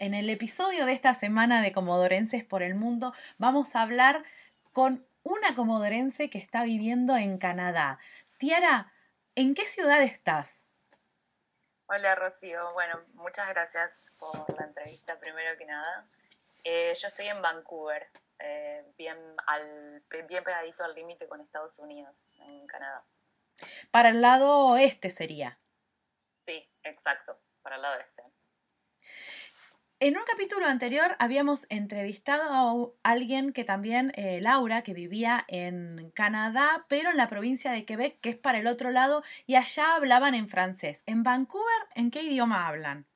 [0.00, 4.24] En el episodio de esta semana de Comodorenses por el Mundo vamos a hablar
[4.72, 7.98] con una comodorense que está viviendo en Canadá.
[8.38, 8.94] Tiara,
[9.34, 10.64] ¿en qué ciudad estás?
[11.84, 16.06] Hola Rocío, bueno, muchas gracias por la entrevista primero que nada.
[16.64, 18.08] Eh, yo estoy en Vancouver,
[18.38, 23.04] eh, bien, al, bien pegadito al límite con Estados Unidos, en Canadá.
[23.90, 25.58] Para el lado oeste sería.
[26.40, 28.19] Sí, exacto, para el lado oeste.
[30.02, 36.10] En un capítulo anterior habíamos entrevistado a alguien que también, eh, Laura, que vivía en
[36.12, 39.96] Canadá, pero en la provincia de Quebec, que es para el otro lado, y allá
[39.96, 41.02] hablaban en francés.
[41.04, 43.06] En Vancouver, ¿en qué idioma hablan?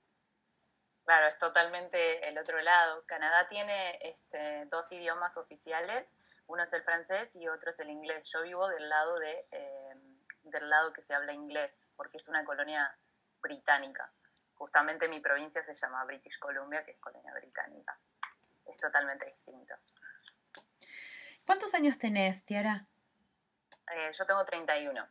[1.07, 3.07] Claro, es totalmente el otro lado.
[3.07, 8.31] Canadá tiene este, dos idiomas oficiales, uno es el francés y otro es el inglés.
[8.31, 9.95] Yo vivo del lado, de, eh,
[10.43, 12.95] del lado que se habla inglés, porque es una colonia
[13.41, 14.13] británica
[14.55, 17.99] justamente mi provincia se llama British Columbia, que es colonia británica.
[18.67, 19.75] Es totalmente distinto.
[21.45, 22.87] ¿Cuántos años tenés, Tiara?
[23.93, 25.07] Eh, yo tengo 31.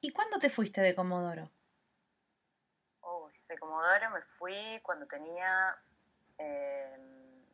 [0.00, 1.50] ¿Y cuándo te fuiste de Comodoro?
[3.48, 5.76] de Comodoro me fui cuando tenía
[6.38, 7.44] em,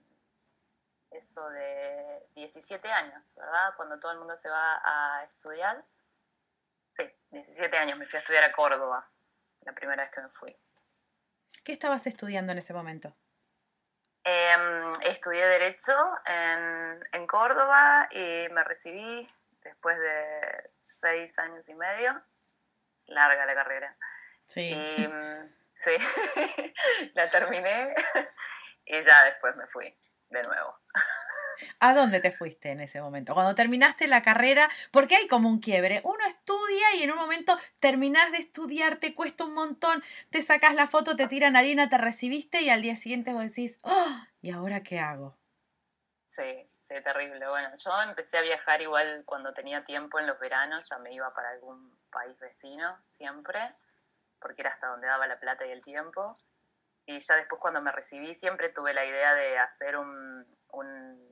[1.10, 3.74] eso de 17 años, ¿verdad?
[3.76, 5.84] Cuando todo el mundo se va a estudiar.
[6.92, 9.08] Sí, 17 años me fui a estudiar a Córdoba,
[9.62, 10.56] la primera vez que me fui.
[11.64, 13.14] ¿Qué estabas estudiando en ese momento?
[14.24, 15.92] Em, estudié Derecho
[16.26, 19.26] en, Córdoba y me recibí
[19.62, 22.20] después de seis años y medio.
[23.08, 23.96] Larga la carrera.
[24.46, 24.74] Sí.
[24.74, 25.92] Mm, sí,
[27.14, 27.94] la terminé
[28.86, 29.96] y ya después me fui
[30.30, 30.78] de nuevo.
[31.80, 33.34] ¿A dónde te fuiste en ese momento?
[33.34, 36.00] Cuando terminaste la carrera, porque hay como un quiebre.
[36.04, 40.74] Uno estudia y en un momento terminás de estudiar, te cuesta un montón, te sacas
[40.74, 44.50] la foto, te tiran harina, te recibiste y al día siguiente vos decís, oh, ¿y
[44.50, 45.36] ahora qué hago?
[46.24, 47.46] Sí, sí, terrible.
[47.48, 51.32] Bueno, yo empecé a viajar igual cuando tenía tiempo en los veranos, ya me iba
[51.34, 53.60] para algún país vecino siempre,
[54.40, 56.36] porque era hasta donde daba la plata y el tiempo.
[57.06, 60.46] Y ya después cuando me recibí siempre tuve la idea de hacer un,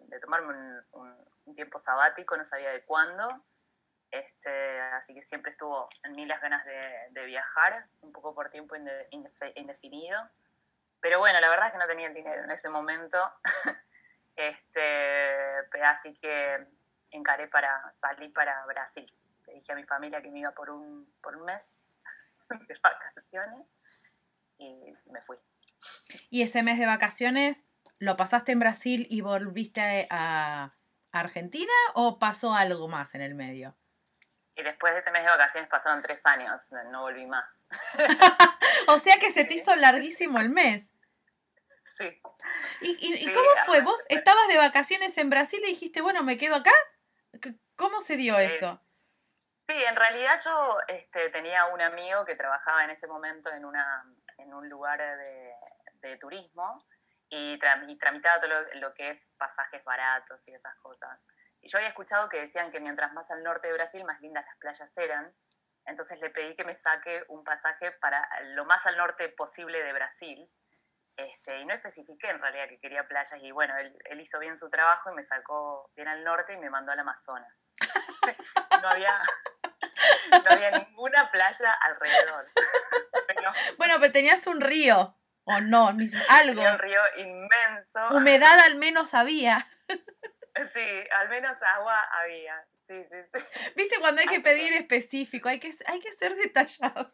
[0.08, 3.44] de tomarme un, tiempo sabático, no sabía de cuándo.
[4.10, 8.76] Este, así que siempre estuvo en mí las ganas de, viajar, un poco por tiempo
[9.56, 10.20] indefinido.
[11.00, 13.18] Pero bueno, la verdad es que no tenía el dinero en ese momento.
[14.36, 16.66] este, así que
[17.10, 19.12] encaré para salir para Brasil.
[19.46, 21.68] Le dije a mi familia que me iba por un, por un mes
[22.48, 23.66] de vacaciones
[24.56, 25.36] y me fui.
[26.30, 27.64] ¿Y ese mes de vacaciones
[27.98, 30.74] lo pasaste en Brasil y volviste a
[31.12, 33.76] Argentina o pasó algo más en el medio?
[34.60, 37.44] Y después de ese mes de vacaciones pasaron tres años, no volví más.
[38.88, 40.90] o sea que se te hizo larguísimo el mes.
[41.84, 42.20] Sí.
[42.80, 43.80] ¿Y, cómo fue?
[43.80, 46.72] ¿Vos estabas de vacaciones en Brasil y dijiste, bueno, me quedo acá?
[47.76, 48.80] ¿Cómo se dio eso?
[49.68, 54.04] Sí, en realidad yo este, tenía un amigo que trabajaba en ese momento en, una,
[54.40, 55.54] en un lugar de,
[56.02, 56.84] de turismo
[57.30, 61.24] y, tramitaba todo lo, que es pasajes baratos y esas cosas.
[61.60, 64.44] Y yo había escuchado que decían que mientras más al norte de Brasil, más lindas
[64.44, 65.32] las playas eran.
[65.86, 69.92] Entonces le pedí que me saque un pasaje para lo más al norte posible de
[69.92, 70.50] Brasil.
[71.16, 73.38] Este, y no especifiqué en realidad que quería playas.
[73.42, 76.70] Y bueno, él, hizo bien su trabajo y me sacó bien al norte y me
[76.70, 77.72] mandó al Amazonas.
[78.82, 79.20] no, había,
[80.30, 82.46] no había ninguna playa alrededor.
[83.78, 85.16] Bueno, pero tenías un río.
[85.44, 85.88] O no,
[86.28, 86.62] algo.
[86.62, 88.08] un río inmenso.
[88.10, 89.66] Humedad al menos había.
[89.88, 92.64] Sí, al menos agua había.
[92.86, 93.72] Sí, sí, sí.
[93.76, 97.10] Viste cuando hay que pedir específico, hay que, hay que ser detallado.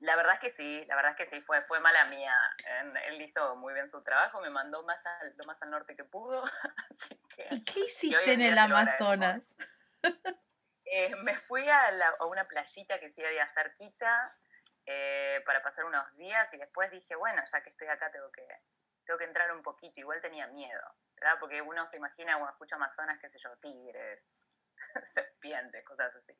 [0.00, 2.34] La verdad es que sí, la verdad es que sí, fue, fue mala mía.
[3.08, 5.04] Él hizo muy bien su trabajo, me mandó más
[5.36, 6.42] lo más al norte que pudo.
[7.50, 9.54] ¿Y qué hiciste en, el Amazonas?
[10.90, 11.88] Eh, me fui a,
[12.18, 14.36] a, una playita que sí había cerquita,
[14.90, 18.46] eh, para pasar unos días y después dije, bueno, ya que estoy acá tengo que,
[19.04, 20.00] tengo que entrar un poquito.
[20.00, 20.80] Igual tenía miedo,
[21.14, 21.36] ¿verdad?
[21.40, 24.46] Porque uno se imagina cuando escucha Amazonas, qué sé yo, tigres,
[25.12, 26.32] serpientes, cosas así.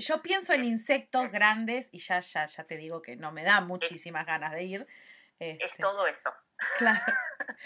[0.00, 3.62] yo, pienso en insectos grandes y ya, ya, ya te digo que no me da
[3.62, 4.86] muchísimas ganas de ir.
[5.38, 6.34] Es este todo eso,
[6.76, 7.00] Claro.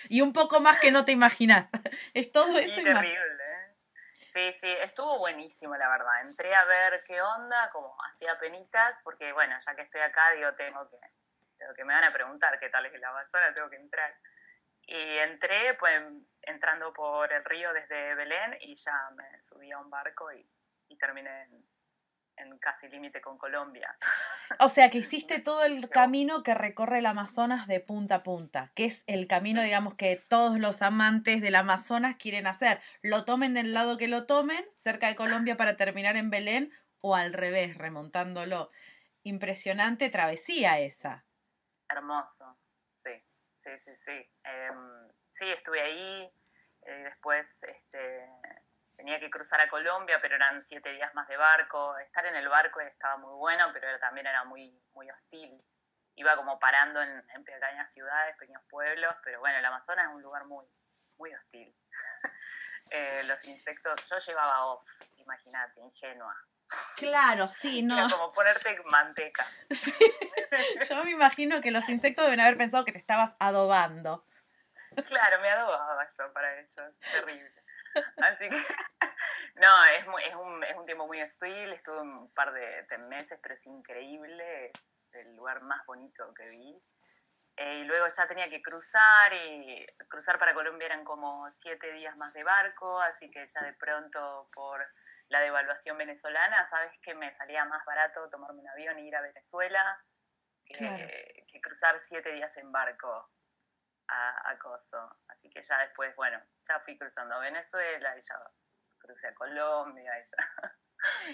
[0.08, 1.68] Y un poco más que no te imaginas.
[2.14, 3.12] Es todo eso y, terrible.
[3.12, 3.31] ¿eh?
[4.32, 6.22] Sí, sí, estuvo buenísimo, la verdad.
[6.22, 10.54] Entré a ver qué onda, como hacía penitas, porque bueno, ya que estoy acá, digo,
[10.54, 10.98] tengo que,
[11.58, 14.14] tengo que me van a preguntar qué tal es la Amazonas, tengo que entrar.
[14.86, 16.02] Y entré, pues,
[16.40, 20.48] entrando por el río desde Belén y ya me subí a un barco y,
[20.88, 21.71] y terminé en,
[22.36, 23.96] en casi límite con Colombia.
[24.58, 28.70] O sea que hiciste todo el camino que recorre el Amazonas de punta a punta,
[28.74, 32.80] que es el camino, digamos, que todos los amantes del Amazonas quieren hacer.
[33.00, 37.16] Lo tomen del lado que lo tomen, cerca de Colombia para terminar en Belén, o
[37.16, 38.70] al revés, remontándolo.
[39.22, 41.24] Impresionante travesía esa.
[41.88, 42.58] Hermoso,
[42.98, 43.10] sí,
[43.60, 44.30] sí, sí, sí.
[44.44, 46.32] Em, sí, estuve ahí,
[46.82, 48.28] eh, después este,
[49.02, 51.98] tenía que cruzar a Colombia, pero eran siete días más de barco.
[51.98, 55.60] Estar en el barco estaba muy bueno, pero también era muy, muy hostil.
[56.14, 60.44] Iba como parando en, pequeñas ciudades, pequeños pueblos, pero bueno, el Amazonas es un lugar
[60.44, 60.64] muy,
[61.18, 61.74] muy hostil.
[62.94, 66.36] Eh, los insectos, yo llevaba off, imagínate, ingenua.
[66.96, 67.96] Claro, sí, no.
[67.96, 69.46] Era como ponerte manteca.
[69.70, 69.94] Sí.
[70.86, 74.26] Yo me imagino que los insectos deben haber pensado que te estabas adobando.
[75.06, 76.92] Claro, me adobaba yo para ellos.
[77.10, 77.61] Terrible.
[77.94, 78.56] Así que,
[79.56, 83.54] no, es, es, un, es un tiempo muy hostil, estuve un par de, meses, pero
[83.54, 86.82] es increíble, es el lugar más bonito que vi.
[87.56, 92.16] Eh, y luego ya tenía que cruzar, y cruzar para Colombia eran como siete días
[92.16, 94.86] más de barco, así que ya de pronto por
[95.28, 99.20] la devaluación venezolana, sabes que me salía más barato tomarme un avión e ir a
[99.20, 100.02] Venezuela
[100.64, 103.30] que, que cruzar siete días en barco
[104.12, 104.58] a, a
[105.28, 108.34] Así que ya después, bueno, ya fui cruzando a Venezuela y ya
[108.98, 110.76] crucé a Colombia y ya.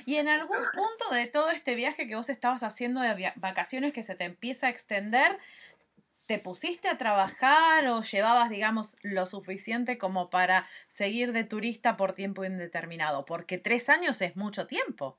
[0.06, 4.02] Y en algún punto de todo este viaje que vos estabas haciendo de vacaciones que
[4.02, 5.38] se te empieza a extender,
[6.26, 12.14] ¿te pusiste a trabajar o llevabas, digamos, lo suficiente como para seguir de turista por
[12.14, 13.24] tiempo indeterminado?
[13.24, 15.18] Porque tres años es mucho tiempo.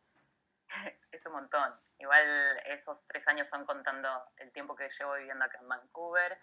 [1.12, 1.74] Es un montón.
[1.98, 2.24] Igual
[2.68, 4.08] esos tres años son contando
[4.38, 6.40] el tiempo que llevo viviendo acá en Vancouver,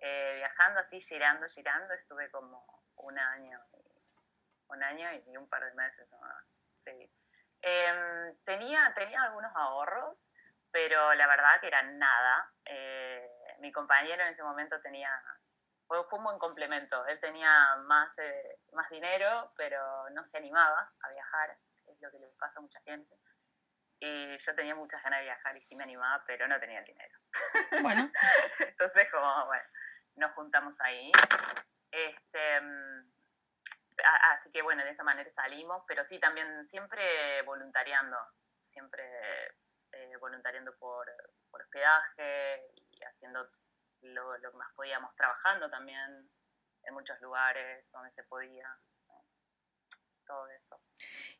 [0.00, 2.64] eh, viajando así, girando, girando, estuve como
[2.96, 3.60] un año,
[4.68, 6.44] un año y un par de meses nomás.
[6.84, 7.12] Sí.
[7.60, 10.30] Em, tenía, tenía algunos ahorros,
[10.70, 12.52] pero la verdad que eran nada.
[12.64, 13.28] Eh,
[13.60, 15.10] mi compañero en ese momento tenía,
[15.86, 17.04] fue, fue un buen complemento.
[17.06, 22.18] Él tenía más, eh, más dinero, pero no se animaba a viajar, es lo que
[22.20, 23.14] le pasa a mucha gente.
[24.00, 26.84] Y yo tenía muchas ganas de viajar y sí me animaba, pero no tenía el
[26.84, 27.18] dinero.
[27.82, 28.08] Bueno.
[28.60, 29.64] Entonces, como, bueno,
[30.18, 31.10] nos juntamos ahí.
[31.90, 33.10] Este, mm,
[34.32, 38.16] así que bueno, de esa manera salimos, pero sí, también siempre voluntariando,
[38.62, 39.04] siempre
[39.92, 41.06] eh, voluntariando por,
[41.50, 43.48] hospedaje y haciendo
[44.02, 46.30] lo, que más podíamos, trabajando también
[46.84, 48.68] en muchos lugares donde se podía,
[50.26, 50.80] todo eso.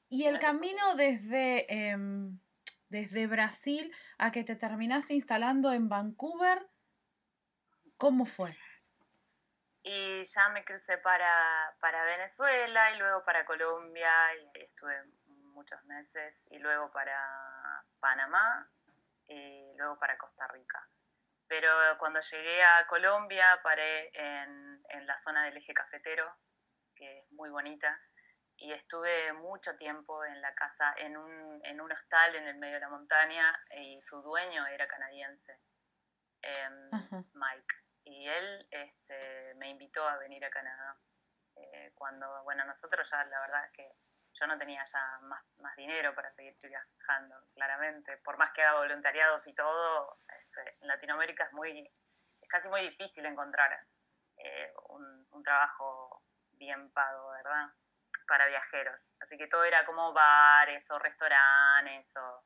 [0.08, 2.40] Y el camino desde, em,
[2.88, 6.68] desde Brasil a que te terminaste instalando en Vancouver,
[7.96, 8.56] ¿cómo fue?
[9.88, 15.02] Y ya me crucé para, para Venezuela y luego para Colombia y estuve
[15.54, 17.16] muchos meses y luego para
[17.98, 18.70] Panamá
[19.26, 20.86] y luego para Costa Rica.
[21.46, 26.36] Pero cuando llegué a Colombia paré en, en la zona del eje cafetero,
[26.94, 27.98] que es muy bonita,
[28.58, 32.74] y estuve mucho tiempo en la casa, en un, en un hostal en el medio
[32.74, 35.58] de la montaña y su dueño era canadiense,
[36.42, 36.90] em,
[37.32, 37.87] Mike
[38.18, 40.96] y él este, me invitó a venir a Canadá.
[41.54, 43.92] Eh, cuando, bueno, nosotros ya la verdad es que
[44.34, 45.44] yo no tenía ya más,
[45.76, 48.16] dinero para seguir viajando, claramente.
[48.18, 51.86] Por más que haga voluntariados y todo, este, en Latinoamérica es muy,
[52.40, 53.86] es casi muy difícil encontrar
[54.38, 57.68] eh, un, un, trabajo bien pago, ¿verdad?
[58.26, 59.00] Para viajeros.
[59.20, 62.44] Así que todo era como bares o restaurantes o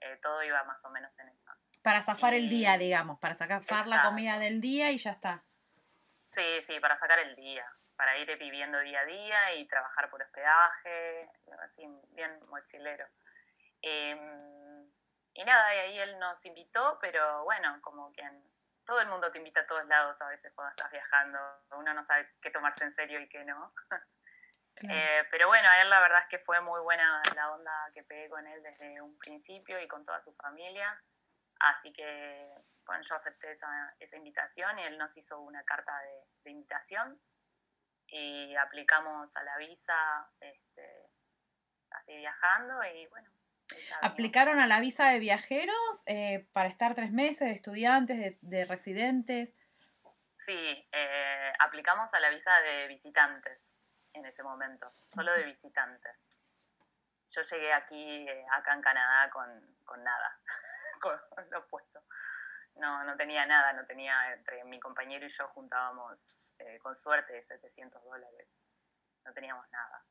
[0.00, 1.50] eh, todo iba más o menos en eso.
[1.84, 5.44] Para zafar el día, digamos, para sacar la comida del día y ya está.
[6.30, 10.22] Sí, sí, para sacar el día, para ir viviendo día a día y trabajar por
[10.22, 11.28] hospedaje,
[11.62, 13.06] así bien mochilero.
[13.82, 14.90] Em,
[15.34, 18.22] y nada, y ahí él nos invitó, pero bueno, como que
[18.86, 21.38] todo el mundo te invita a todos lados a veces cuando estás viajando,
[21.72, 23.74] uno no sabe qué tomarse en serio y qué no.
[24.88, 28.02] Eh, pero bueno, a él la verdad es que fue muy buena la onda que
[28.02, 31.00] pegué con él desde un principio y con toda su familia.
[31.64, 32.54] Así que,
[32.84, 35.92] bueno, yo acepté esa, esa invitación y él nos hizo una carta
[36.44, 37.18] de, invitación
[38.06, 41.08] y aplicamos a la visa este,
[41.90, 43.30] así viajando y bueno.
[44.02, 49.54] ¿Aplicaron a la visa de viajeros eh, para estar tres meses, de estudiantes, de, residentes?
[50.36, 53.74] Sí, eh, aplicamos a la visa de visitantes
[54.12, 56.20] en ese momento, solo de visitantes.
[57.26, 59.48] Yo llegué aquí, eh, acá en Canadá, con,
[59.86, 60.38] con nada,
[61.50, 62.00] lo opuesto.
[62.76, 67.40] No, no tenía nada, no tenía, entre mi compañero y yo juntábamos eh, con suerte
[67.42, 68.62] 700 dólares.
[69.24, 70.04] No teníamos nada.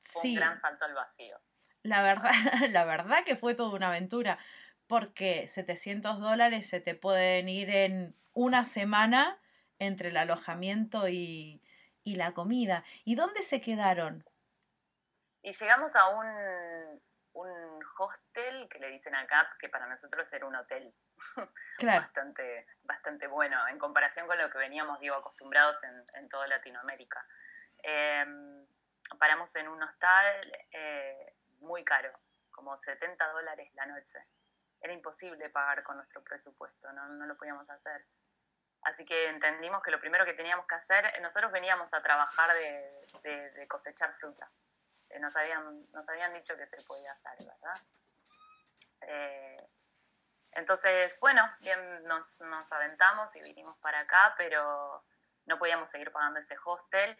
[0.00, 1.40] Fue un gran salto al vacío.
[1.82, 2.30] La verdad,
[2.70, 4.38] la verdad que fue toda una aventura,
[4.86, 9.40] porque 700 dólares se te pueden ir en una semana
[9.78, 11.62] entre el alojamiento y,
[12.04, 12.84] y la comida.
[13.04, 14.24] ¿Y dónde se quedaron?
[15.42, 17.02] Y llegamos a un,
[17.34, 20.94] un hostel que le dicen acá, que para nosotros era un hotel.
[21.82, 27.26] bastante, bastante bueno en comparación con lo que veníamos, digo, acostumbrados en, en toda Latinoamérica.
[27.82, 28.66] Em,
[29.18, 32.12] paramos en un hostal eh, muy caro,
[32.50, 34.18] como 70 dólares la noche.
[34.80, 38.04] Era imposible pagar con nuestro presupuesto, no, no lo podíamos hacer.
[38.82, 42.50] Así que entendimos que lo primero que teníamos que hacer, nosotros veníamos a trabajar
[43.22, 44.50] de, de, cosechar fruta.
[45.20, 47.82] Nos, habían, nos habían dicho que se podía hacer, ¿verdad?
[49.02, 49.56] Eh,
[50.52, 55.04] entonces, bueno, bien, nos, nos, aventamos y vinimos para acá, pero
[55.46, 57.16] no podíamos seguir pagando ese hostel.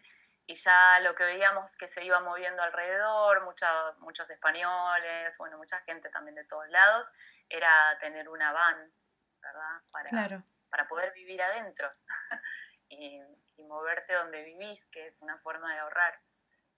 [0.46, 5.78] Y ya lo que veíamos que se iba moviendo alrededor, mucha, muchos españoles, bueno, mucha
[5.82, 7.11] gente también de todos lados,
[7.49, 8.92] era tener una van,
[9.40, 9.80] ¿verdad?
[9.90, 11.92] Para, claro para poder vivir adentro
[12.88, 13.20] y,
[13.58, 16.18] moverte donde vivís, que es una forma de ahorrar.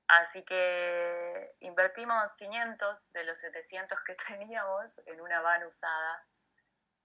[0.09, 6.27] Así que invertimos 500 de los 700 que teníamos en una van usada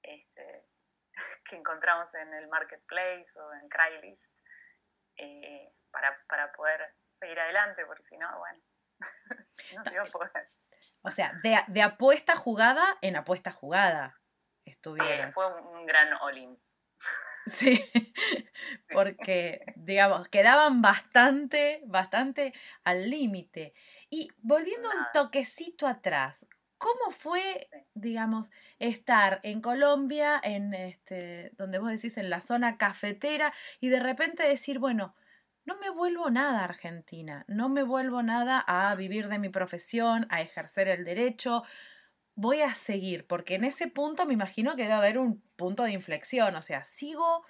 [0.01, 0.65] este,
[1.50, 4.34] que encontramos en el marketplace o en Craigslist
[5.18, 8.60] eh, para, para, poder seguir adelante, porque si no, bueno,
[9.75, 10.48] no se iba a poder.
[11.01, 14.22] O sea, de, de apuesta jugada en apuesta jugada
[14.65, 15.34] estuvieron.
[15.34, 16.58] fue un gran all-in.
[17.50, 17.82] Sí,
[18.89, 22.53] porque, digamos, quedaban bastante, bastante
[22.84, 23.74] al límite.
[24.10, 26.46] Y volviendo un toquecito atrás,
[26.77, 33.53] ¿cómo fue, digamos, estar en Colombia, en este, donde vos decís, en la zona cafetera,
[33.79, 35.15] y de repente decir, bueno,
[35.65, 40.25] no me vuelvo nada a Argentina, no me vuelvo nada a vivir de mi profesión,
[40.29, 41.63] a ejercer el derecho,
[42.39, 45.91] voy a seguir, porque en ese punto me imagino que debe haber un punto de
[45.91, 47.46] inflexión, o sea, sigo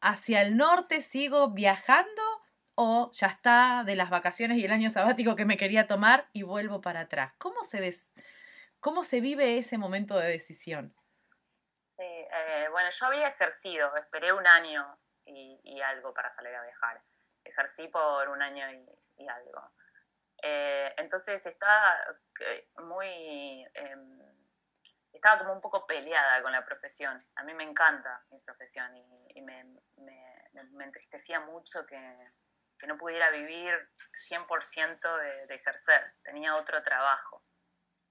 [0.00, 2.22] hacia el norte, sigo viajando
[2.76, 6.42] o ya está de las vacaciones y el año sabático que me quería tomar y
[6.42, 7.32] vuelvo para atrás.
[7.38, 7.90] ¿Cómo se,
[8.80, 10.94] cómo se vive ese momento de decisión?
[11.96, 17.00] Eh, bueno, yo había ejercido, esperé un año y, algo para salir a viajar.
[17.44, 18.66] Ejercí por un año
[19.16, 19.70] y, algo.
[20.42, 21.94] Eh, entonces estaba
[22.40, 24.33] eh, muy em,
[25.16, 27.24] estaba como un poco peleada con la profesión.
[27.36, 29.80] A mí me encanta mi profesión y, me,
[30.84, 31.98] entristecía mucho que,
[32.86, 33.72] no pudiera vivir
[34.28, 36.12] 100% de, de ejercer.
[36.22, 37.42] Tenía otro trabajo.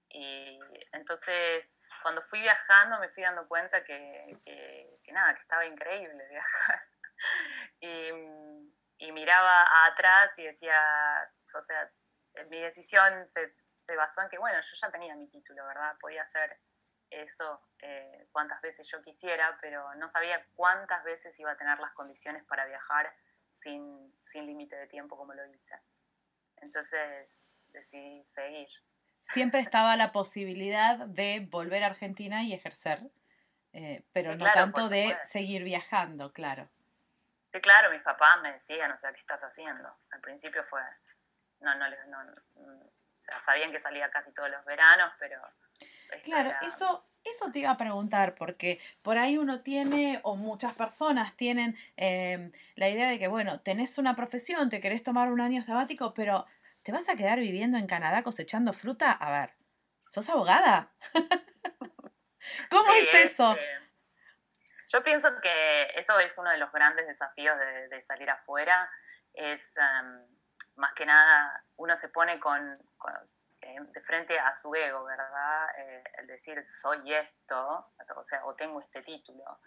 [0.08, 0.58] Y
[0.92, 4.38] entonces, cuando fui viajando, me fui dando cuenta que,
[5.08, 6.82] nada, que estaba increíble viajar.
[8.98, 10.76] y, miraba atrás y decía,
[11.54, 11.90] o sea,
[12.50, 13.54] mi decisión se,
[13.86, 15.96] se basó en que, bueno, yo ya tenía mi título, ¿verdad?
[16.00, 16.58] Podía hacer
[17.10, 21.92] eso eh, cuantas veces yo quisiera, pero no sabía cuántas veces iba a tener las
[21.92, 23.14] condiciones para viajar
[23.58, 25.78] sin, sin límite de tiempo como lo hice.
[26.56, 28.68] Entonces decidí seguir.
[29.20, 33.00] Siempre estaba la posibilidad de volver a Argentina y ejercer,
[33.72, 36.68] eh, pero no tanto de seguir viajando, claro.
[37.52, 39.96] Sí, claro, mis papás me decían, o sea, ¿qué estás haciendo?
[40.10, 40.82] Al principio fue,
[41.60, 45.40] no, no, no, no o sea, sabían que salía casi todos los veranos, pero
[46.22, 51.36] Claro, eso, eso te iba a preguntar, porque por ahí uno tiene, o muchas personas
[51.36, 55.62] tienen em, la idea de que, bueno, tenés una profesión, te querés tomar un año
[55.62, 56.46] sabático, pero
[56.82, 59.10] ¿te vas a quedar viviendo en Canadá cosechando fruta?
[59.12, 59.54] A ver,
[60.08, 60.92] ¿sos abogada?
[62.70, 63.52] ¿Cómo es eso?
[63.52, 63.84] Este,
[64.92, 67.56] yo pienso que eso es uno de los grandes desafíos
[67.90, 68.90] de, salir afuera,
[69.32, 70.26] es em,
[70.76, 73.28] más que nada, uno se pone con eh,
[73.64, 75.68] de frente a su ego, ¿verdad?
[75.78, 79.60] Eh, el decir, soy esto, o sea, o tengo este título,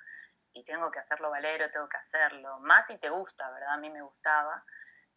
[0.53, 3.73] y tengo que hacerlo valer o tengo que hacerlo, más si te gusta, ¿verdad?
[3.73, 4.63] A mí me gustaba.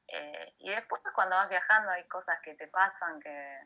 [0.07, 3.61] Eh, y después cuando vas viajando hay cosas que te pasan que,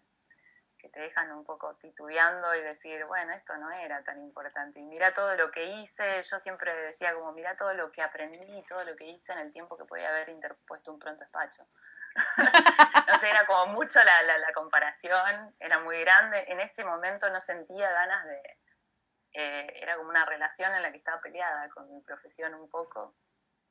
[0.78, 4.80] que te dejan un poco titubeando y decir, bueno, esto no era tan importante.
[4.80, 8.62] Y mira todo lo que hice, yo siempre decía como, mira todo lo que aprendí,
[8.64, 11.66] todo lo que hice en el tiempo que podía haber interpuesto un pronto despacho.
[12.14, 16.44] No sé, era como mucho la, la, comparación, era muy grande.
[16.48, 18.58] En ese momento no sentía ganas de...
[19.36, 23.16] Eh, era como una relación en la que estaba peleada con mi profesión un poco.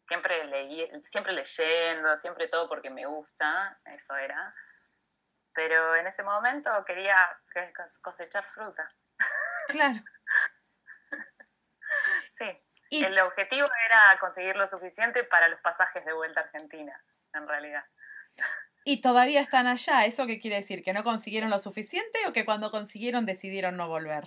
[0.08, 4.54] siempre leí, siempre leyendo, siempre todo porque me gusta, eso era.
[5.54, 7.16] Pero en ese momento quería
[8.02, 8.90] cosechar fruta.
[9.70, 10.00] Claro.
[12.34, 12.62] sí.
[12.90, 17.02] El objetivo era conseguir lo suficiente para los pasajes de vuelta a Argentina,
[17.34, 17.84] en realidad.
[18.86, 20.84] Y todavía están allá, ¿eso qué quiere decir?
[20.84, 24.26] ¿Que no consiguieron lo suficiente o que cuando consiguieron decidieron no volver?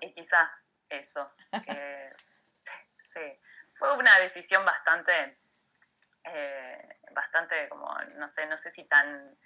[0.00, 0.50] Y quizá
[0.88, 1.28] eso.
[3.08, 3.20] sí,
[3.74, 5.38] fue una decisión bastante,
[6.24, 9.36] eh, bastante como, no sé, no sé si tan,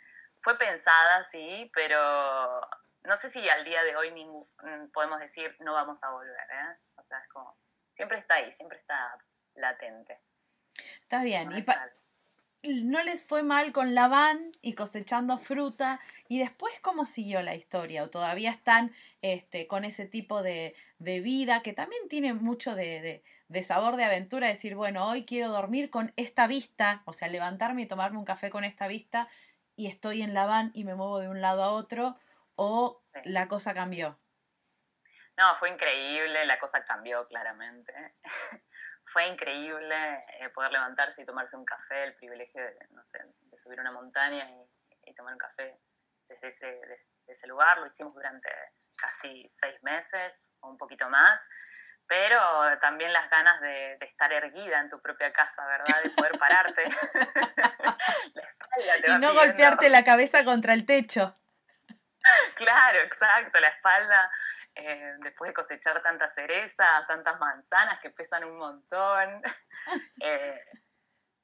[0.42, 2.60] fue pensada, sí, pero
[3.04, 6.76] no sé si al día de hoy mm, podemos decir no vamos a volver, ¿eh?
[6.96, 7.56] O sea, es como,
[7.92, 9.16] siempre está ahí, siempre está
[9.54, 10.20] latente.
[10.76, 11.50] Está bien.
[11.52, 11.64] y
[12.62, 16.00] no les fue mal con la van y cosechando fruta.
[16.28, 18.02] ¿Y después cómo siguió la historia?
[18.02, 23.62] ¿O todavía están este, con ese tipo de, vida que también tiene mucho de, de,
[23.62, 24.48] sabor de aventura?
[24.48, 28.50] Decir, bueno, hoy quiero dormir con esta vista, o sea, levantarme y tomarme un café
[28.50, 29.28] con esta vista
[29.76, 32.16] y estoy en la van y me muevo de un lado a otro
[32.56, 34.18] o la cosa cambió?
[35.36, 37.94] No, fue increíble, la cosa cambió claramente.
[39.18, 43.58] fue increíble eh, poder levantarse y tomarse un café, el privilegio de, no sé, de
[43.58, 44.48] subir una montaña
[45.04, 45.76] y, tomar un café
[46.28, 46.80] desde ese,
[47.26, 47.78] ese, lugar.
[47.78, 48.48] Lo hicimos durante
[48.96, 51.48] casi seis meses o un poquito más.
[52.06, 52.38] Pero
[52.78, 56.00] también las ganas de, estar erguida en tu propia casa, ¿verdad?
[56.04, 56.84] De poder pararte.
[59.08, 61.36] y no golpearte la cabeza contra el techo.
[62.54, 64.30] Claro, exacto, la espalda,
[64.80, 69.42] eh, después de cosechar tantas cerezas, tantas manzanas que pesan un montón,
[70.22, 70.64] eh,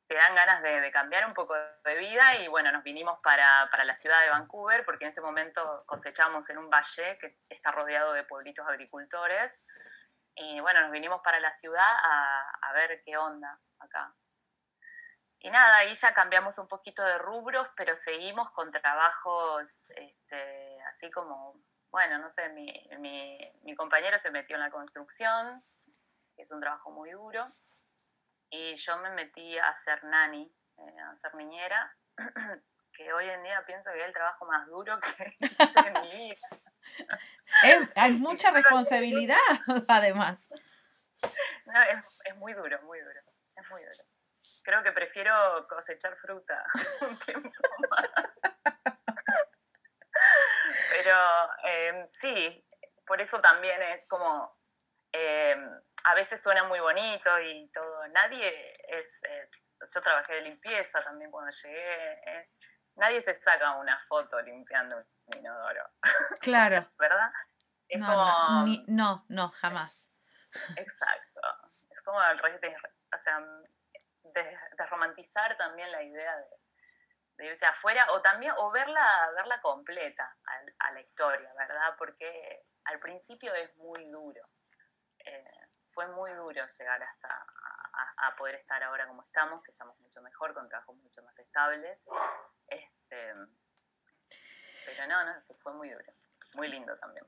[0.06, 3.96] te dan ganas de, cambiar un poco de vida y bueno, nos vinimos para, la
[3.96, 8.22] ciudad de Vancouver porque en ese momento cosechamos en un valle que está rodeado de
[8.22, 9.64] pueblitos agricultores
[10.36, 14.14] y bueno, nos vinimos para la ciudad a, a ver qué onda acá.
[15.40, 21.10] Y nada, ahí ya cambiamos un poquito de rubros, pero seguimos con trabajos este, así
[21.10, 21.60] como,
[21.94, 22.66] bueno, no sé, mi,
[22.98, 25.62] mi, compañero se metió en la construcción,
[26.34, 27.46] que es un trabajo muy duro,
[28.50, 31.96] y yo me metí a ser nani, eh, a ser niñera,
[32.92, 36.30] que hoy en día pienso que es el trabajo más duro que hice en mi
[36.30, 36.48] vida.
[37.94, 39.38] hay mucha responsabilidad,
[39.86, 40.48] además.
[41.64, 43.20] No, es, es muy duro, muy duro,
[43.54, 44.04] es muy duro
[44.62, 46.64] creo que prefiero cosechar fruta
[47.02, 47.50] un tiempo
[47.90, 48.53] más.
[51.04, 51.18] Pero
[51.64, 52.66] em, sí,
[53.06, 54.56] por eso también es como,
[55.12, 55.70] em,
[56.04, 58.08] a veces suena muy bonito y todo.
[58.08, 59.50] Nadie es, eh,
[59.94, 62.50] yo trabajé de limpieza también cuando llegué, eh,
[62.96, 65.90] nadie se saca una foto limpiando un inodoro.
[66.40, 66.88] Claro.
[66.98, 67.30] ¿Verdad?
[67.86, 70.08] Es no, como, no, no, jamás.
[70.78, 71.40] Exacto.
[71.90, 72.74] Es como al revés de,
[73.14, 73.40] o sea,
[74.22, 76.46] de, romantizar también la idea de,
[77.38, 80.36] irse afuera o también o verla, verla completa
[80.78, 81.94] a, la historia, ¿verdad?
[81.98, 84.42] Porque al principio es muy duro.
[85.18, 85.44] Eh,
[85.92, 87.46] fue muy duro llegar hasta
[88.18, 92.04] a, poder estar ahora como estamos, que estamos mucho mejor, con trabajos mucho más estables.
[92.66, 93.32] Este,
[94.86, 96.04] pero no, no, eso fue muy duro,
[96.54, 97.26] muy lindo también.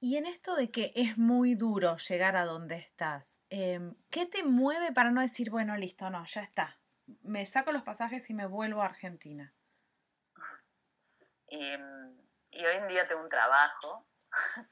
[0.00, 4.42] Y en esto de que es muy duro llegar a donde estás, Em, ¿qué te
[4.42, 6.76] mueve para no decir, bueno, listo, no, ya está?
[7.22, 9.52] Me saco los pasajes y me vuelvo a Argentina.
[11.48, 11.74] Y,
[12.64, 14.06] hoy en día tengo un trabajo,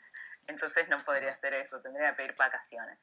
[0.46, 2.98] entonces no podría hacer eso, tendría que pedir vacaciones.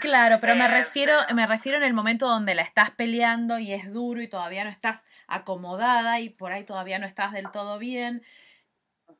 [0.00, 3.92] Claro, pero me refiero, me refiero en el momento donde la estás peleando y es
[3.92, 8.22] duro y todavía no estás acomodada y por ahí todavía no estás del todo bien.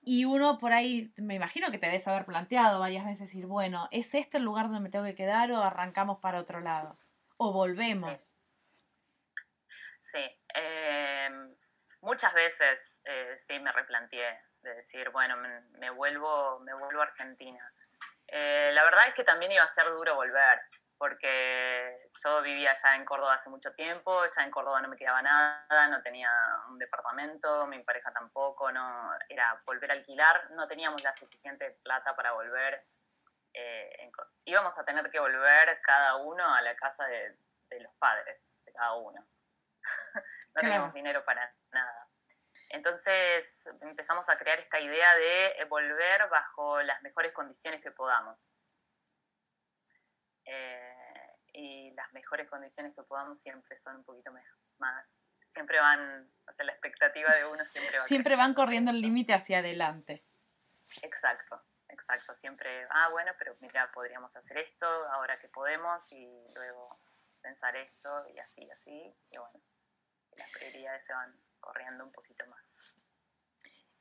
[0.05, 3.89] Y uno por ahí, me imagino que te debes haber planteado varias veces decir, bueno,
[3.91, 6.97] ¿es este el lugar donde me tengo que quedar o arrancamos para otro lado?
[7.37, 8.38] ¿O volvemos?
[10.11, 11.55] Sí, em,
[12.01, 17.73] muchas veces eh, sí me replanteé de decir, bueno, me, vuelvo, me vuelvo a Argentina.
[18.27, 20.61] Eh, la verdad es que también iba a ser duro volver,
[20.97, 25.21] porque yo vivía ya en Córdoba hace mucho tiempo, ya en Córdoba no me quedaba
[25.21, 26.31] nada, no tenía
[26.71, 32.17] un departamento, mi pareja tampoco, no era volver a alquilar, no teníamos la suficiente plata
[32.17, 32.83] para volver.
[33.53, 34.11] Eh,
[34.47, 37.37] íbamos a tener que volver cada uno a la casa de,
[37.81, 39.23] los padres, de cada uno.
[40.55, 42.09] no teníamos dinero para nada.
[42.71, 48.53] Entonces empezamos a crear esta idea de volver bajo las mejores condiciones que podamos.
[50.45, 50.99] Eh,
[51.53, 54.31] y las mejores condiciones que podamos siempre son un poquito
[54.79, 55.05] más,
[55.53, 58.05] siempre van, o sea, la expectativa de uno siempre va.
[58.07, 60.25] Siempre van corriendo el límite hacia adelante.
[61.03, 66.89] Exacto, exacto, siempre, ah, bueno, pero mira, podríamos hacer esto ahora que podemos y luego
[67.41, 69.61] pensar esto y así, y así, y bueno,
[70.37, 72.63] las prioridades se van corriendo un poquito más.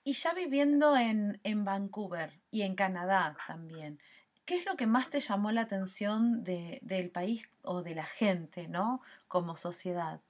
[0.04, 4.00] Y ya viviendo en, en Vancouver y en Canadá también,
[4.46, 8.06] ¿qué es lo que más te llamó la atención de, del país o de la
[8.06, 9.02] gente, ¿no?
[9.28, 10.22] Como sociedad.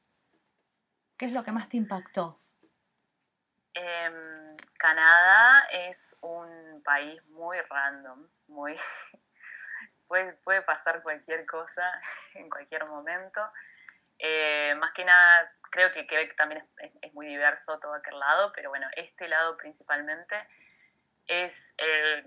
[1.18, 2.40] ¿Qué es lo que más te impactó?
[3.74, 8.76] Em, Canadá es un país muy random, muy
[10.08, 11.84] puede, puede pasar cualquier cosa
[12.36, 13.42] en cualquier momento.
[14.20, 16.68] Eh, más que nada, creo que Quebec también
[17.02, 20.36] es, muy diverso todo aquel lado, pero bueno, este lado principalmente
[21.28, 22.26] es, eh,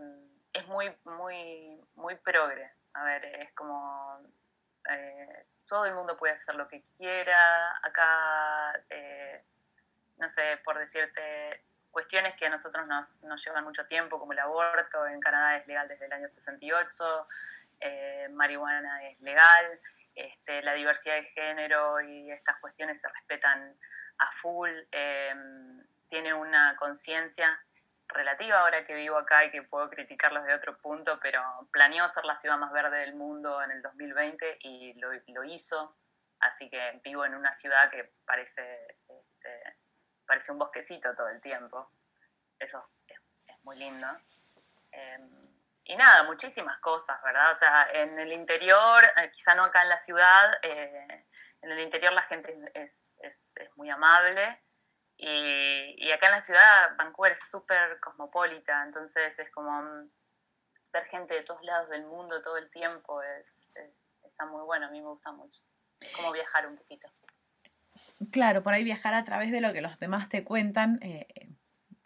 [0.53, 2.73] es muy, muy, muy progre.
[2.95, 4.21] A ver, es como
[4.89, 7.77] eh, todo el mundo puede hacer lo que quiera.
[7.83, 8.73] Acá,
[10.19, 14.39] no sé, por decirte, cuestiones que a nosotros nos, nos, llevan mucho tiempo, como el
[14.39, 17.27] aborto, en Canadá es legal desde el año 68,
[18.31, 19.81] marihuana es legal.
[20.15, 23.77] Este, la diversidad de género y estas cuestiones se respetan
[24.19, 27.59] a full, em, tiene una conciencia
[28.09, 32.25] relativa ahora que vivo acá y que puedo criticarlos de otro punto, pero planeó ser
[32.25, 35.97] la ciudad más verde del mundo en el 2020 y lo, lo hizo,
[36.41, 39.77] así que vivo en una ciudad que parece, este,
[40.27, 41.91] parece un bosquecito todo el tiempo,
[42.59, 43.19] eso es,
[43.63, 44.07] muy lindo.
[44.93, 45.40] Em,
[45.91, 47.51] y nada, muchísimas cosas, ¿verdad?
[47.51, 51.27] O sea, en el interior, eh, quizá no acá en la ciudad, eh,
[51.63, 54.63] en el interior la gente es, es, es muy amable
[55.17, 60.11] y, y, acá en la ciudad Vancouver es súper cosmopolita, entonces es como mm,
[60.93, 63.53] ver gente de todos lados del mundo todo el tiempo, es,
[64.23, 65.65] está muy bueno, a mí me gusta mucho,
[65.99, 67.09] es como viajar un poquito.
[68.31, 71.01] Claro, por ahí viajar a través de lo que los demás te cuentan.
[71.03, 71.27] Eh,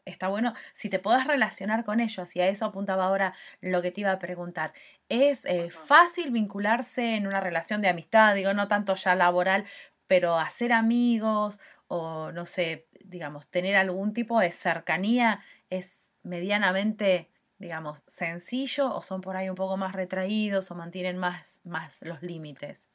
[0.05, 3.91] está bueno si te puedes relacionar con ellos y a eso apuntaba ahora lo que
[3.91, 4.73] te iba a preguntar.
[5.09, 9.65] ¿Es eh, fácil vincularse en una relación de amistad, digo, no tanto ya laboral,
[10.07, 15.41] pero hacer amigos o no sé, digamos, tener algún tipo de cercanía
[15.71, 21.61] es medianamente, digamos, sencillo o son por ahí un poco más retraídos o mantienen más,
[21.65, 22.89] más los límites?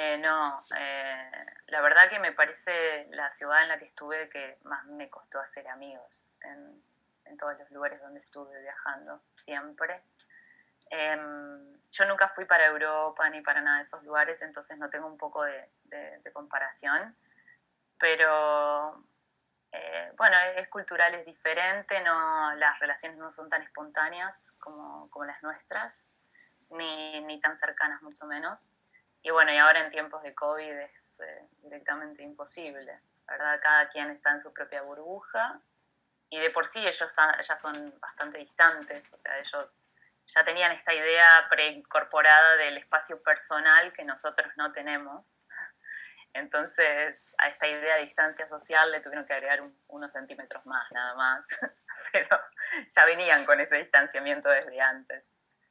[0.00, 1.30] Eh, no, eh,
[1.66, 5.40] la verdad que me parece la ciudad en la que estuve que más me costó
[5.40, 10.00] hacer amigos en, todos los lugares donde estuve viajando, siempre.
[10.88, 15.08] Em, yo nunca fui para Europa ni para nada de esos lugares, entonces no tengo
[15.08, 15.68] un poco de,
[16.32, 17.16] comparación,
[17.98, 19.04] pero
[19.72, 25.24] eh, bueno, es cultural, es diferente, no, las relaciones no son tan espontáneas como, como
[25.24, 26.08] las nuestras,
[26.70, 28.74] ni, ni tan cercanas mucho menos.
[29.22, 33.60] Y bueno, y ahora en tiempos de COVID es eh, directamente imposible, ¿verdad?
[33.60, 35.60] Cada quien está en su propia burbuja
[36.30, 39.82] y de por sí ellos ya son bastante distantes, o sea, ellos
[40.26, 45.40] ya tenían esta idea preincorporada del espacio personal que nosotros no tenemos.
[46.34, 51.14] Entonces, a esta idea de distancia social le tuvieron que agregar unos centímetros más, nada
[51.14, 51.48] más.
[52.12, 52.40] Pero
[52.86, 55.24] ya venían con ese distanciamiento desde antes.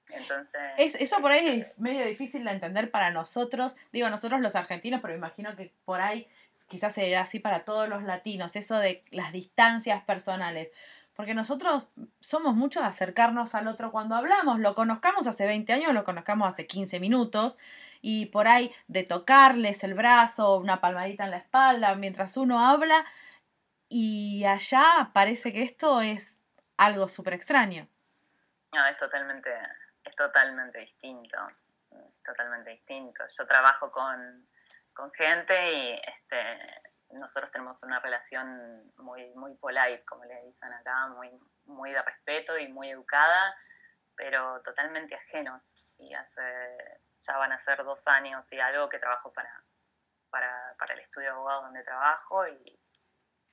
[0.09, 0.61] Entonces.
[0.77, 5.15] eso por ahí es medio difícil de entender para nosotros, digo nosotros los argentinos, pero
[5.15, 6.27] imagino que por ahí
[6.67, 10.69] quizás será así para todos los latinos, eso de las distancias personales.
[11.15, 15.93] Porque nosotros somos muchos de acercarnos al otro cuando hablamos, lo conozcamos hace 20 años,
[15.93, 17.57] lo conozcamos hace 15 minutos,
[18.01, 23.03] y por ahí de tocarles el brazo, una palmadita en la espalda mientras uno habla,
[23.89, 26.37] y allá parece que esto es
[26.77, 27.87] algo súper extraño.
[28.73, 29.86] No, es totalmente es
[30.17, 31.37] totalmente distinto,
[32.25, 33.23] totalmente distinto.
[33.29, 34.47] Yo trabajo con,
[35.13, 41.29] gente y este, nosotros tenemos una relación muy, muy polite, como le dicen acá, muy,
[41.65, 43.55] muy de respeto y muy educada,
[44.15, 45.93] pero totalmente ajenos.
[45.99, 46.41] Y hace,
[47.21, 49.63] ya van a ser dos años y algo que trabajo para,
[50.31, 52.79] para, el estudio de abogado donde trabajo y,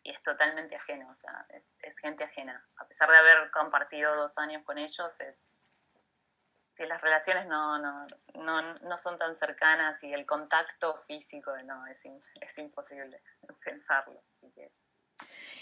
[0.03, 2.63] es totalmente ajeno, o sea, es, gente ajena.
[2.77, 5.55] A pesar de haber compartido dos años con ellos, es,
[6.75, 11.87] si las relaciones no, no, no, no, son tan cercanas y el contacto físico no
[11.87, 12.05] es,
[12.41, 13.23] es imposible
[13.65, 14.21] pensarlo.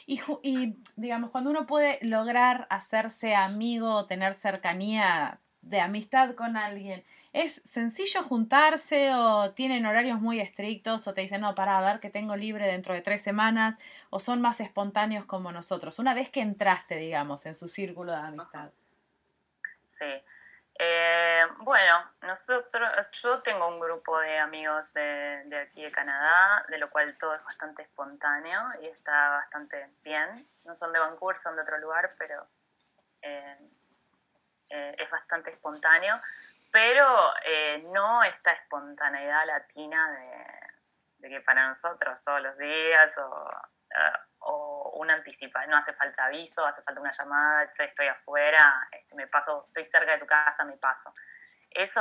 [0.07, 7.05] Y, y, digamos, cuando uno puede lograr hacerse amigo tener cercanía de amistad con alguien,
[7.35, 12.01] ¿es sencillo juntarse o tienen horarios muy estrictos o te dicen, no, para, a ver
[12.01, 13.77] que tengo libre dentro de tres semanas
[14.09, 15.98] o son más espontáneos como nosotros?
[15.98, 18.70] Una vez que entraste, digamos, en su círculo de amistad.
[19.85, 20.07] Sí,
[20.78, 26.78] eh, bueno, nosotros, yo tengo un grupo de amigos de, de, aquí de Canadá, de
[26.78, 30.48] lo cual todo es bastante espontáneo y está bastante bien.
[30.64, 32.46] No son de Vancouver, son de otro lugar, pero
[33.20, 33.58] eh,
[34.70, 36.20] eh, es bastante espontáneo.
[36.70, 37.06] pero
[37.92, 40.11] no esta espontaneidad latina
[41.20, 43.50] de, que para nosotros todos los días o,
[44.44, 49.26] o una anticipación, no hace falta aviso, hace falta una llamada, estoy afuera, este, me
[49.26, 51.14] paso, estoy cerca de tu casa, me paso.
[51.70, 52.00] Eso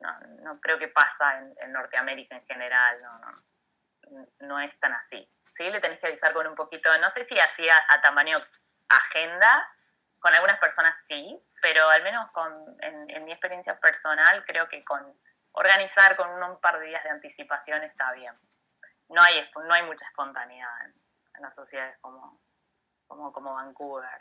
[0.00, 5.30] no, no, creo que pasa en, Norteamérica en general, no, no, es tan así.
[5.44, 8.38] Sí, le tenés que avisar con un poquito, no sé si así a tamaño
[8.88, 9.68] agenda,
[10.24, 15.14] con algunas personas sí, pero al menos con, en, mi experiencia personal creo que con
[15.52, 18.34] organizar con un, par de días de anticipación está bien.
[19.10, 20.94] No hay, no hay mucha espontaneidad en,
[21.40, 22.38] las sociedades como,
[23.06, 24.20] como, como Vancouver.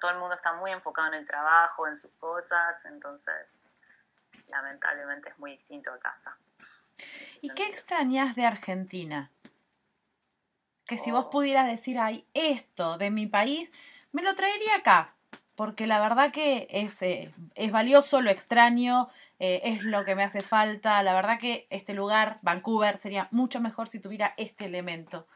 [0.00, 3.62] todo el mundo está muy enfocado en el trabajo, en sus cosas, entonces
[4.48, 6.36] lamentablemente es muy distinto a casa.
[7.40, 9.30] ¿Y qué extrañas de Argentina?
[10.86, 11.30] Que si vos oh.
[11.30, 13.72] pudieras decir, ay, esto de mi país,
[14.12, 15.14] me lo traería acá
[15.54, 20.24] porque la verdad que es, eh, es valioso, lo extraño, eh, es lo que me
[20.24, 21.02] hace falta.
[21.02, 25.26] La verdad que este lugar, Vancouver, sería mucho mejor si tuviera este elemento.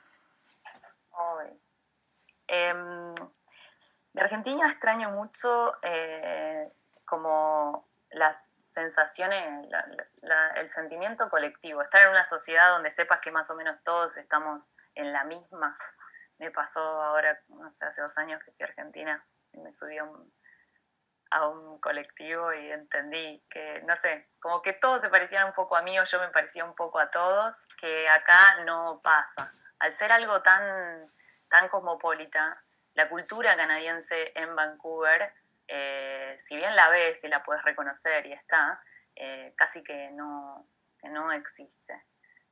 [2.49, 3.15] Em,
[4.13, 6.73] de Argentina extraño mucho eh,
[7.05, 9.69] como las sensaciones,
[10.57, 14.77] el sentimiento colectivo, estar en una sociedad donde sepas que más o menos todos estamos
[14.95, 15.79] en la misma.
[16.39, 19.25] Me pasó ahora, no sé, hace dos años que fui a Argentina
[19.63, 25.47] me subí a un, colectivo y entendí que, no sé, como que todos se parecían
[25.47, 29.01] un poco a mí o yo me parecía un poco a todos, que acá no
[29.03, 29.53] pasa.
[29.79, 31.11] Al ser algo tan,
[31.49, 32.63] tan cosmopolita,
[32.95, 35.33] la cultura canadiense en Vancouver,
[35.67, 38.81] eh, si bien la ves y la puedes reconocer y está,
[39.15, 40.67] eh, casi que no,
[41.05, 42.03] no existe.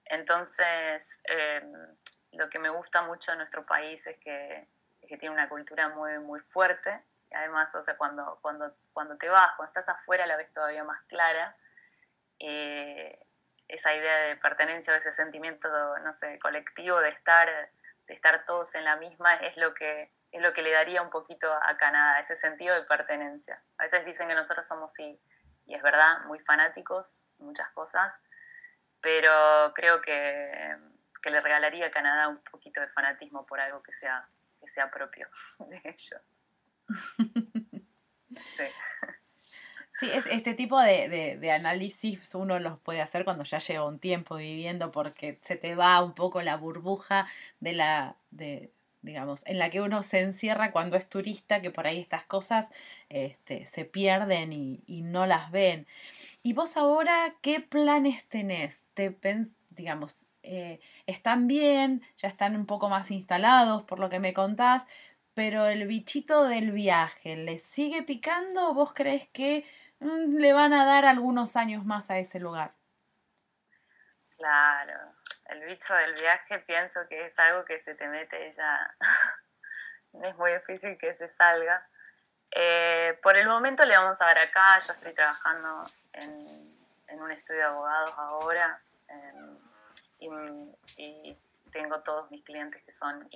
[0.04, 1.62] Entonces, eh,
[2.32, 4.68] lo que me gusta mucho de nuestro país es que
[5.06, 7.02] que tiene una cultura muy, muy fuerte.
[7.30, 10.84] Y además, o sea, cuando, cuando, cuando te vas, cuando estás afuera, la ves todavía
[10.84, 11.56] más clara.
[12.38, 13.18] Eh,
[13.68, 17.48] esa idea de pertenencia o ese sentimiento, no sé, colectivo de estar,
[18.06, 21.08] de estar todos en la misma es lo que es lo que le daría un
[21.08, 23.62] poquito a Canadá, ese sentido de pertenencia.
[23.78, 25.18] A veces dicen que nosotros somos, sí,
[25.66, 28.20] y es verdad, muy fanáticos, muchas cosas,
[29.00, 30.76] pero creo que,
[31.22, 34.28] que le regalaría a Canadá un poquito de fanatismo por algo que sea
[34.66, 35.28] sea propio
[35.68, 36.22] de ellos.
[38.56, 38.64] Sí.
[40.02, 44.90] Es, este tipo de, análisis uno los puede hacer cuando ya lleva un tiempo viviendo
[44.92, 47.26] porque se te va un poco la burbuja
[47.60, 48.70] de la, de,
[49.02, 52.70] digamos, en la que uno se encierra cuando es turista, que por ahí estas cosas
[53.08, 55.86] este, se pierden y, y no las ven.
[56.42, 58.88] ¿Y vos ahora qué planes tenés?
[58.94, 59.16] ¿Te
[59.70, 64.86] digamos, eh, están bien, ya están un poco más instalados por lo que me contás,
[65.34, 69.64] pero el bichito del viaje, ¿le sigue picando vos crees que
[70.00, 72.72] le van a dar algunos años más a ese lugar?
[74.36, 75.14] Claro,
[75.46, 78.94] el bicho del viaje pienso que es algo que se te mete ya,
[80.22, 81.88] es muy difícil que se salga.
[82.50, 87.60] Eh, por el momento le vamos a ver acá, yo estoy trabajando en, un estudio
[87.60, 91.36] de abogados ahora, en, y,
[91.72, 93.28] tengo todos mis clientes que son,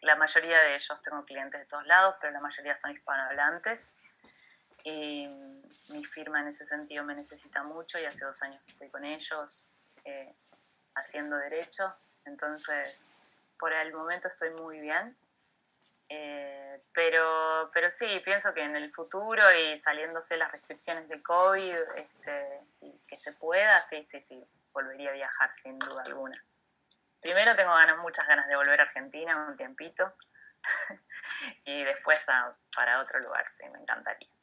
[0.00, 3.94] la mayoría de ellos tengo clientes de todos lados, pero la mayoría son hispanohablantes.
[4.84, 5.26] Y
[5.88, 9.04] mi firma en ese sentido me necesita mucho y hace dos años que estoy con
[9.04, 9.66] ellos
[10.04, 10.34] eh,
[10.94, 11.92] haciendo derecho.
[12.26, 13.04] Entonces,
[13.58, 15.16] por el momento estoy muy bien.
[16.08, 21.76] Eh, pero, pero sí, pienso que en el futuro y saliéndose las restricciones de COVID,
[21.96, 26.36] este, y que se pueda, sí, sí, sí, volvería a viajar sin duda alguna.
[27.20, 30.12] Primero tengo ganas, muchas ganas de volver a Argentina un tiempito
[31.64, 32.26] y después
[32.74, 34.33] para otro lugar, sí, me encantaría.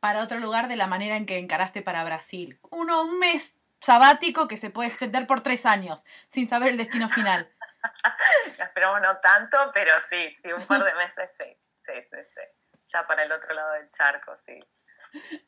[0.00, 2.58] Para otro lugar de la manera en que encaraste para Brasil.
[2.70, 7.08] Uno, un mes sabático que se puede extender por tres años sin saber el destino
[7.08, 7.50] final.
[8.58, 12.40] Esperamos no tanto, pero sí, sí, un par de meses sí, sí, sí, sí.
[12.86, 14.58] Ya para el otro lado del charco, sí.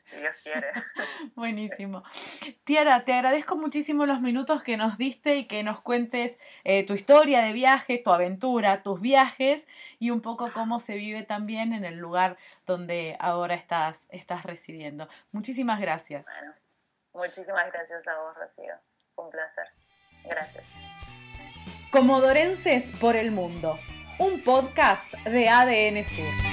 [0.01, 0.67] Si Dios quiere.
[1.35, 2.03] Buenísimo.
[2.63, 6.93] Tiara, te agradezco muchísimo los minutos que nos diste y que nos cuentes eh, tu
[6.93, 9.67] historia de viaje, tu aventura, tus viajes
[9.99, 15.07] y un poco cómo se vive también en el lugar donde ahora estás, estás residiendo.
[15.31, 16.25] Muchísimas gracias.
[16.25, 16.53] Bueno,
[17.13, 18.73] muchísimas gracias a vos, Rocío.
[19.15, 19.67] un placer.
[20.25, 20.63] Gracias.
[21.91, 23.77] Comodorenses por el Mundo,
[24.17, 26.52] un podcast de ADN Sur.